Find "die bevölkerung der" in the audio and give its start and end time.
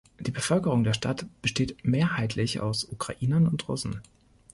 0.19-0.93